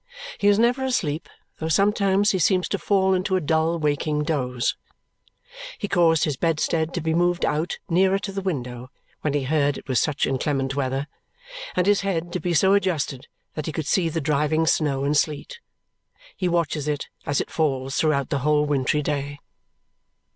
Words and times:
He 0.39 0.47
is 0.47 0.57
never 0.57 0.83
asleep, 0.83 1.29
though 1.59 1.67
sometimes 1.67 2.31
he 2.31 2.39
seems 2.39 2.67
to 2.69 2.79
fall 2.79 3.13
into 3.13 3.35
a 3.35 3.39
dull 3.39 3.77
waking 3.77 4.23
doze. 4.23 4.75
He 5.77 5.87
caused 5.87 6.23
his 6.23 6.37
bedstead 6.37 6.91
to 6.95 7.01
be 7.01 7.13
moved 7.13 7.45
out 7.45 7.77
nearer 7.87 8.17
to 8.17 8.31
the 8.31 8.41
window 8.41 8.89
when 9.21 9.35
he 9.35 9.43
heard 9.43 9.77
it 9.77 9.87
was 9.87 9.99
such 9.99 10.25
inclement 10.25 10.75
weather, 10.75 11.05
and 11.75 11.85
his 11.85 12.01
head 12.01 12.33
to 12.33 12.39
be 12.39 12.55
so 12.55 12.73
adjusted 12.73 13.27
that 13.53 13.67
he 13.67 13.71
could 13.71 13.85
see 13.85 14.09
the 14.09 14.19
driving 14.19 14.65
snow 14.65 15.03
and 15.03 15.17
sleet. 15.17 15.59
He 16.35 16.47
watches 16.49 16.87
it 16.87 17.07
as 17.27 17.39
it 17.39 17.51
falls, 17.51 17.95
throughout 17.97 18.31
the 18.31 18.39
whole 18.39 18.65
wintry 18.65 19.03
day. 19.03 19.37